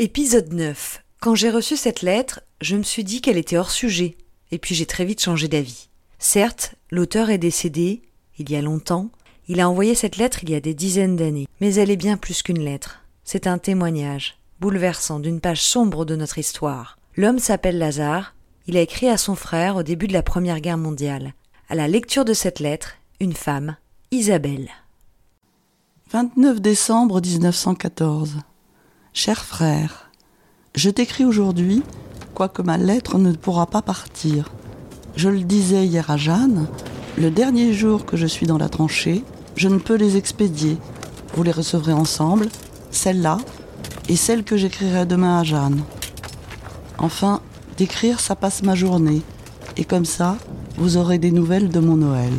Épisode 0.00 0.52
9. 0.52 1.02
Quand 1.18 1.34
j'ai 1.34 1.50
reçu 1.50 1.76
cette 1.76 2.02
lettre, 2.02 2.40
je 2.60 2.76
me 2.76 2.84
suis 2.84 3.02
dit 3.02 3.20
qu'elle 3.20 3.36
était 3.36 3.56
hors 3.56 3.72
sujet, 3.72 4.16
et 4.52 4.58
puis 4.58 4.76
j'ai 4.76 4.86
très 4.86 5.04
vite 5.04 5.20
changé 5.20 5.48
d'avis. 5.48 5.88
Certes, 6.20 6.76
l'auteur 6.92 7.30
est 7.30 7.38
décédé, 7.38 8.02
il 8.38 8.48
y 8.48 8.54
a 8.54 8.62
longtemps, 8.62 9.10
il 9.48 9.58
a 9.58 9.68
envoyé 9.68 9.96
cette 9.96 10.16
lettre 10.16 10.44
il 10.44 10.50
y 10.50 10.54
a 10.54 10.60
des 10.60 10.72
dizaines 10.72 11.16
d'années, 11.16 11.48
mais 11.60 11.74
elle 11.74 11.90
est 11.90 11.96
bien 11.96 12.16
plus 12.16 12.44
qu'une 12.44 12.60
lettre. 12.60 13.02
C'est 13.24 13.48
un 13.48 13.58
témoignage, 13.58 14.38
bouleversant, 14.60 15.18
d'une 15.18 15.40
page 15.40 15.64
sombre 15.64 16.04
de 16.04 16.14
notre 16.14 16.38
histoire. 16.38 16.96
L'homme 17.16 17.40
s'appelle 17.40 17.78
Lazare, 17.78 18.36
il 18.68 18.76
a 18.76 18.82
écrit 18.82 19.08
à 19.08 19.16
son 19.16 19.34
frère 19.34 19.74
au 19.74 19.82
début 19.82 20.06
de 20.06 20.12
la 20.12 20.22
Première 20.22 20.60
Guerre 20.60 20.78
mondiale. 20.78 21.34
À 21.68 21.74
la 21.74 21.88
lecture 21.88 22.24
de 22.24 22.34
cette 22.34 22.60
lettre, 22.60 22.94
une 23.18 23.34
femme, 23.34 23.76
Isabelle. 24.12 24.68
29 26.12 26.60
décembre 26.60 27.20
1914. 27.20 28.36
Cher 29.20 29.44
frère, 29.44 30.12
je 30.76 30.90
t'écris 30.90 31.24
aujourd'hui, 31.24 31.82
quoique 32.34 32.62
ma 32.62 32.78
lettre 32.78 33.18
ne 33.18 33.32
pourra 33.32 33.66
pas 33.66 33.82
partir. 33.82 34.52
Je 35.16 35.28
le 35.28 35.40
disais 35.40 35.84
hier 35.84 36.08
à 36.08 36.16
Jeanne, 36.16 36.68
le 37.16 37.32
dernier 37.32 37.72
jour 37.72 38.06
que 38.06 38.16
je 38.16 38.28
suis 38.28 38.46
dans 38.46 38.58
la 38.58 38.68
tranchée, 38.68 39.24
je 39.56 39.68
ne 39.68 39.78
peux 39.78 39.96
les 39.96 40.16
expédier. 40.16 40.78
Vous 41.34 41.42
les 41.42 41.50
recevrez 41.50 41.92
ensemble, 41.92 42.46
celle-là 42.92 43.38
et 44.08 44.14
celle 44.14 44.44
que 44.44 44.56
j'écrirai 44.56 45.04
demain 45.04 45.40
à 45.40 45.42
Jeanne. 45.42 45.82
Enfin, 46.98 47.40
d'écrire, 47.76 48.20
ça 48.20 48.36
passe 48.36 48.62
ma 48.62 48.76
journée, 48.76 49.22
et 49.76 49.84
comme 49.84 50.04
ça, 50.04 50.36
vous 50.76 50.96
aurez 50.96 51.18
des 51.18 51.32
nouvelles 51.32 51.70
de 51.70 51.80
mon 51.80 51.96
Noël. 51.96 52.34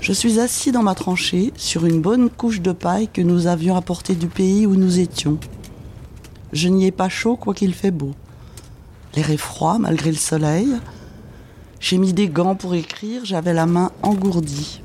Je 0.00 0.14
suis 0.14 0.40
assis 0.40 0.72
dans 0.72 0.82
ma 0.82 0.94
tranchée 0.94 1.52
sur 1.56 1.84
une 1.84 2.00
bonne 2.00 2.30
couche 2.30 2.62
de 2.62 2.72
paille 2.72 3.08
que 3.08 3.20
nous 3.20 3.46
avions 3.46 3.76
apportée 3.76 4.14
du 4.14 4.28
pays 4.28 4.66
où 4.66 4.74
nous 4.74 4.98
étions. 4.98 5.38
Je 6.54 6.68
n'y 6.68 6.86
ai 6.86 6.90
pas 6.90 7.10
chaud 7.10 7.36
quoiqu'il 7.36 7.74
fait 7.74 7.90
beau. 7.90 8.12
L'air 9.14 9.30
est 9.30 9.36
froid 9.36 9.78
malgré 9.78 10.10
le 10.10 10.16
soleil. 10.16 10.68
J'ai 11.80 11.98
mis 11.98 12.14
des 12.14 12.28
gants 12.28 12.54
pour 12.54 12.74
écrire, 12.74 13.26
j'avais 13.26 13.52
la 13.52 13.66
main 13.66 13.92
engourdie. 14.02 14.80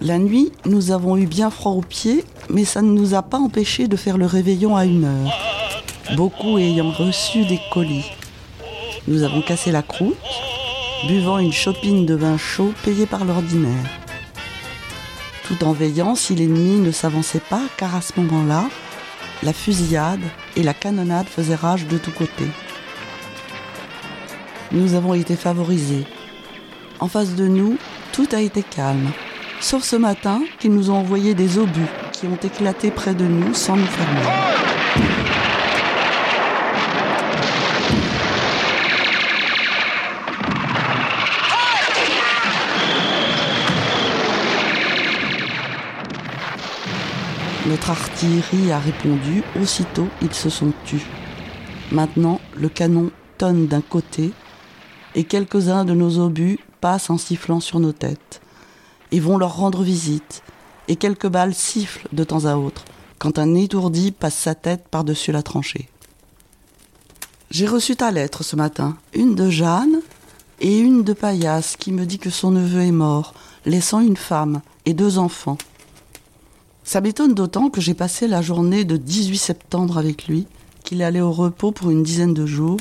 La 0.00 0.18
nuit, 0.18 0.52
nous 0.64 0.92
avons 0.92 1.16
eu 1.16 1.26
bien 1.26 1.50
froid 1.50 1.72
aux 1.72 1.82
pieds, 1.82 2.24
mais 2.50 2.64
ça 2.64 2.82
ne 2.82 2.90
nous 2.90 3.14
a 3.14 3.22
pas 3.22 3.38
empêché 3.38 3.88
de 3.88 3.96
faire 3.96 4.16
le 4.16 4.26
réveillon 4.26 4.76
à 4.76 4.84
une 4.84 5.04
heure, 5.04 5.32
beaucoup 6.16 6.58
ayant 6.58 6.90
reçu 6.92 7.44
des 7.46 7.60
colis. 7.72 8.10
Nous 9.08 9.22
avons 9.22 9.42
cassé 9.42 9.72
la 9.72 9.82
croûte, 9.82 10.16
buvant 11.06 11.38
une 11.38 11.52
chopine 11.52 12.06
de 12.06 12.14
vin 12.14 12.38
chaud 12.38 12.72
payée 12.82 13.06
par 13.06 13.24
l'ordinaire. 13.24 13.84
Tout 15.46 15.62
en 15.64 15.72
veillant 15.72 16.14
si 16.14 16.34
l'ennemi 16.34 16.80
ne 16.80 16.90
s'avançait 16.90 17.42
pas, 17.50 17.62
car 17.76 17.94
à 17.94 18.00
ce 18.00 18.12
moment-là, 18.20 18.64
la 19.42 19.52
fusillade 19.52 20.22
et 20.56 20.62
la 20.62 20.72
canonnade 20.72 21.26
faisaient 21.26 21.54
rage 21.54 21.86
de 21.86 21.98
tous 21.98 22.12
côtés. 22.12 22.50
Nous 24.72 24.94
avons 24.94 25.14
été 25.14 25.36
favorisés. 25.36 26.06
En 27.00 27.08
face 27.08 27.34
de 27.34 27.46
nous, 27.46 27.76
tout 28.12 28.28
a 28.32 28.40
été 28.40 28.62
calme, 28.62 29.10
sauf 29.60 29.82
ce 29.82 29.96
matin 29.96 30.42
qu'ils 30.58 30.74
nous 30.74 30.90
ont 30.90 30.96
envoyé 30.96 31.34
des 31.34 31.58
obus 31.58 31.90
qui 32.12 32.26
ont 32.26 32.38
éclaté 32.42 32.90
près 32.90 33.14
de 33.14 33.24
nous 33.24 33.52
sans 33.52 33.76
nous 33.76 33.86
faire 33.86 34.12
mal. 34.12 34.73
Notre 47.66 47.90
artillerie 47.90 48.72
a 48.72 48.78
répondu, 48.78 49.42
aussitôt 49.60 50.08
ils 50.20 50.34
se 50.34 50.50
sont 50.50 50.72
tus. 50.84 51.06
Maintenant, 51.92 52.40
le 52.54 52.68
canon 52.68 53.10
tonne 53.38 53.66
d'un 53.66 53.80
côté 53.80 54.32
et 55.14 55.24
quelques-uns 55.24 55.84
de 55.84 55.94
nos 55.94 56.18
obus 56.18 56.58
passent 56.82 57.08
en 57.08 57.16
sifflant 57.16 57.60
sur 57.60 57.80
nos 57.80 57.92
têtes 57.92 58.42
et 59.12 59.20
vont 59.20 59.38
leur 59.38 59.56
rendre 59.56 59.82
visite, 59.82 60.42
et 60.88 60.96
quelques 60.96 61.28
balles 61.28 61.54
sifflent 61.54 62.08
de 62.12 62.24
temps 62.24 62.44
à 62.44 62.56
autre 62.56 62.84
quand 63.18 63.38
un 63.38 63.54
étourdi 63.54 64.12
passe 64.12 64.36
sa 64.36 64.54
tête 64.54 64.86
par-dessus 64.90 65.32
la 65.32 65.42
tranchée. 65.42 65.88
J'ai 67.50 67.66
reçu 67.66 67.96
ta 67.96 68.10
lettre 68.10 68.42
ce 68.42 68.56
matin, 68.56 68.98
une 69.14 69.34
de 69.34 69.48
Jeanne 69.48 70.00
et 70.60 70.78
une 70.78 71.04
de 71.04 71.14
Paillasse 71.14 71.76
qui 71.76 71.92
me 71.92 72.04
dit 72.04 72.18
que 72.18 72.28
son 72.28 72.50
neveu 72.50 72.82
est 72.82 72.92
mort, 72.92 73.32
laissant 73.64 74.00
une 74.00 74.16
femme 74.16 74.60
et 74.84 74.92
deux 74.92 75.16
enfants. 75.16 75.56
Ça 76.84 77.00
m'étonne 77.00 77.32
d'autant 77.32 77.70
que 77.70 77.80
j'ai 77.80 77.94
passé 77.94 78.28
la 78.28 78.42
journée 78.42 78.84
de 78.84 78.98
18 78.98 79.38
septembre 79.38 79.96
avec 79.96 80.28
lui, 80.28 80.46
qu'il 80.84 81.02
allait 81.02 81.22
au 81.22 81.32
repos 81.32 81.72
pour 81.72 81.90
une 81.90 82.02
dizaine 82.02 82.34
de 82.34 82.44
jours, 82.44 82.78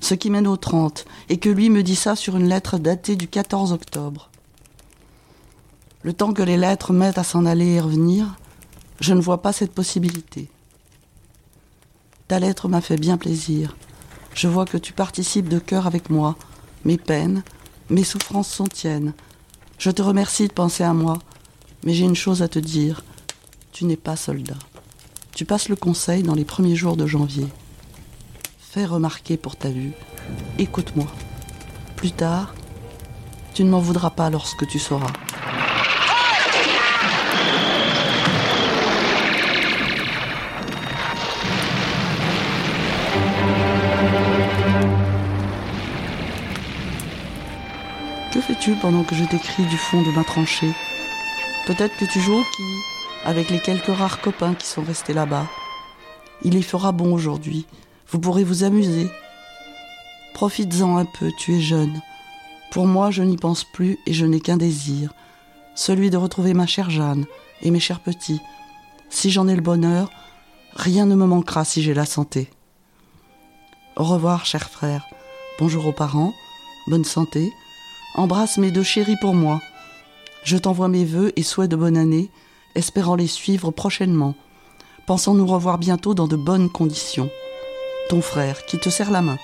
ce 0.00 0.14
qui 0.14 0.30
mène 0.30 0.46
au 0.46 0.56
30, 0.56 1.04
et 1.28 1.36
que 1.36 1.50
lui 1.50 1.68
me 1.68 1.82
dit 1.82 1.96
ça 1.96 2.16
sur 2.16 2.36
une 2.36 2.48
lettre 2.48 2.78
datée 2.78 3.14
du 3.14 3.28
14 3.28 3.72
octobre. 3.72 4.30
Le 6.02 6.14
temps 6.14 6.32
que 6.32 6.42
les 6.42 6.56
lettres 6.56 6.94
mettent 6.94 7.18
à 7.18 7.24
s'en 7.24 7.44
aller 7.44 7.74
et 7.74 7.80
revenir, 7.80 8.36
je 9.00 9.12
ne 9.12 9.20
vois 9.20 9.42
pas 9.42 9.52
cette 9.52 9.72
possibilité. 9.72 10.48
Ta 12.26 12.38
lettre 12.38 12.68
m'a 12.68 12.80
fait 12.80 12.96
bien 12.96 13.18
plaisir. 13.18 13.76
Je 14.32 14.48
vois 14.48 14.64
que 14.64 14.78
tu 14.78 14.94
participes 14.94 15.48
de 15.48 15.58
cœur 15.58 15.86
avec 15.86 16.08
moi. 16.08 16.36
Mes 16.86 16.96
peines, 16.96 17.42
mes 17.90 18.04
souffrances 18.04 18.48
sont 18.48 18.66
tiennes. 18.66 19.12
Je 19.76 19.90
te 19.90 20.00
remercie 20.00 20.48
de 20.48 20.52
penser 20.52 20.84
à 20.84 20.94
moi, 20.94 21.18
mais 21.84 21.92
j'ai 21.92 22.04
une 22.04 22.16
chose 22.16 22.42
à 22.42 22.48
te 22.48 22.58
dire. 22.58 23.04
Tu 23.72 23.84
n'es 23.84 23.96
pas 23.96 24.16
soldat. 24.16 24.58
Tu 25.34 25.44
passes 25.44 25.68
le 25.68 25.76
conseil 25.76 26.22
dans 26.22 26.34
les 26.34 26.44
premiers 26.44 26.76
jours 26.76 26.96
de 26.96 27.06
janvier. 27.06 27.46
Fais 28.58 28.86
remarquer 28.86 29.36
pour 29.36 29.56
ta 29.56 29.68
vue. 29.68 29.92
Écoute-moi. 30.58 31.06
Plus 31.96 32.12
tard, 32.12 32.54
tu 33.52 33.64
ne 33.64 33.70
m'en 33.70 33.80
voudras 33.80 34.10
pas 34.10 34.30
lorsque 34.30 34.66
tu 34.66 34.78
sauras. 34.78 35.12
Que 48.32 48.40
fais-tu 48.40 48.74
pendant 48.76 49.04
que 49.04 49.14
je 49.14 49.24
t'écris 49.24 49.64
du 49.66 49.76
fond 49.76 50.02
de 50.02 50.10
ma 50.10 50.24
tranchée? 50.24 50.72
Peut-être 51.66 51.96
que 51.96 52.04
tu 52.04 52.20
joues 52.20 52.40
au 52.40 52.44
quilles 52.56 52.82
avec 53.24 53.48
les 53.48 53.58
quelques 53.58 53.86
rares 53.86 54.20
copains 54.20 54.54
qui 54.54 54.66
sont 54.66 54.82
restés 54.82 55.14
là-bas. 55.14 55.46
Il 56.42 56.54
y 56.56 56.62
fera 56.62 56.92
bon 56.92 57.14
aujourd'hui. 57.14 57.66
Vous 58.08 58.18
pourrez 58.18 58.44
vous 58.44 58.64
amuser. 58.64 59.08
Profites-en 60.34 60.98
un 60.98 61.06
peu, 61.06 61.30
tu 61.38 61.56
es 61.56 61.60
jeune. 61.60 62.02
Pour 62.70 62.86
moi, 62.86 63.10
je 63.10 63.22
n'y 63.22 63.38
pense 63.38 63.64
plus 63.64 63.98
et 64.06 64.12
je 64.12 64.26
n'ai 64.26 64.40
qu'un 64.40 64.58
désir, 64.58 65.14
celui 65.74 66.10
de 66.10 66.18
retrouver 66.18 66.52
ma 66.52 66.66
chère 66.66 66.90
Jeanne 66.90 67.24
et 67.62 67.70
mes 67.70 67.80
chers 67.80 68.00
petits. 68.00 68.40
Si 69.08 69.30
j'en 69.30 69.48
ai 69.48 69.54
le 69.54 69.62
bonheur, 69.62 70.10
rien 70.74 71.06
ne 71.06 71.14
me 71.14 71.24
manquera 71.24 71.64
si 71.64 71.82
j'ai 71.82 71.94
la 71.94 72.04
santé. 72.04 72.50
Au 73.96 74.04
revoir, 74.04 74.44
cher 74.44 74.68
frère. 74.68 75.06
Bonjour 75.58 75.86
aux 75.86 75.92
parents. 75.92 76.34
Bonne 76.88 77.04
santé. 77.04 77.50
Embrasse 78.16 78.58
mes 78.58 78.70
deux 78.70 78.82
chéris 78.82 79.16
pour 79.20 79.34
moi. 79.34 79.62
Je 80.44 80.58
t'envoie 80.58 80.88
mes 80.88 81.06
vœux 81.06 81.32
et 81.36 81.42
souhaits 81.42 81.70
de 81.70 81.76
bonne 81.76 81.96
année, 81.96 82.30
espérant 82.74 83.16
les 83.16 83.26
suivre 83.26 83.70
prochainement, 83.70 84.34
pensant 85.06 85.32
nous 85.32 85.46
revoir 85.46 85.78
bientôt 85.78 86.12
dans 86.12 86.28
de 86.28 86.36
bonnes 86.36 86.68
conditions. 86.68 87.30
Ton 88.10 88.20
frère 88.20 88.66
qui 88.66 88.78
te 88.78 88.90
serre 88.90 89.10
la 89.10 89.22
main. 89.22 89.38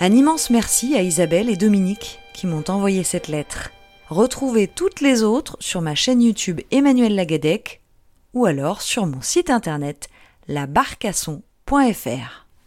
Un 0.00 0.12
immense 0.12 0.50
merci 0.50 0.94
à 0.94 1.02
Isabelle 1.02 1.50
et 1.50 1.56
Dominique 1.56 2.20
qui 2.32 2.46
m'ont 2.46 2.64
envoyé 2.68 3.02
cette 3.02 3.26
lettre. 3.26 3.70
Retrouvez 4.08 4.68
toutes 4.68 5.00
les 5.00 5.22
autres 5.22 5.56
sur 5.60 5.80
ma 5.80 5.94
chaîne 5.94 6.22
YouTube 6.22 6.60
Emmanuel 6.70 7.14
Lagadec 7.14 7.80
ou 8.32 8.46
alors 8.46 8.82
sur 8.82 9.06
mon 9.06 9.22
site 9.22 9.50
internet 9.50 10.08
labarcasson.fr. 10.46 12.43